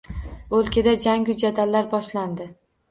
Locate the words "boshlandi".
1.97-2.55